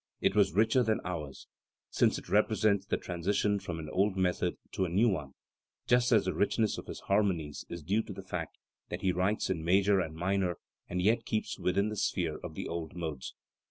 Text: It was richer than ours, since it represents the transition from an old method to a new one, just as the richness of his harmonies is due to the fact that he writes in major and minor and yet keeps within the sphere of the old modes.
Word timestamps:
It 0.19 0.35
was 0.35 0.53
richer 0.53 0.81
than 0.81 0.99
ours, 1.05 1.45
since 1.91 2.17
it 2.17 2.27
represents 2.27 2.87
the 2.87 2.97
transition 2.97 3.59
from 3.59 3.77
an 3.77 3.87
old 3.91 4.17
method 4.17 4.55
to 4.71 4.85
a 4.85 4.89
new 4.89 5.07
one, 5.09 5.35
just 5.85 6.11
as 6.11 6.25
the 6.25 6.33
richness 6.33 6.79
of 6.79 6.87
his 6.87 7.01
harmonies 7.01 7.65
is 7.69 7.83
due 7.83 8.01
to 8.05 8.13
the 8.13 8.23
fact 8.23 8.57
that 8.89 9.03
he 9.03 9.11
writes 9.11 9.51
in 9.51 9.63
major 9.63 9.99
and 9.99 10.15
minor 10.15 10.57
and 10.89 11.03
yet 11.03 11.23
keeps 11.23 11.59
within 11.59 11.89
the 11.89 11.95
sphere 11.95 12.39
of 12.39 12.55
the 12.55 12.67
old 12.67 12.95
modes. 12.95 13.35